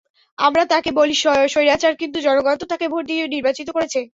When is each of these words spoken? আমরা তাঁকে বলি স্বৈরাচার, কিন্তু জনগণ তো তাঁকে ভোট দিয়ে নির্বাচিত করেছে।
আমরা 0.37 0.63
তাঁকে 0.65 0.89
বলি 0.91 1.15
স্বৈরাচার, 1.53 1.93
কিন্তু 1.95 2.17
জনগণ 2.21 2.55
তো 2.57 2.65
তাঁকে 2.71 2.85
ভোট 2.87 3.03
দিয়ে 3.07 3.23
নির্বাচিত 3.27 3.67
করেছে। 3.71 3.99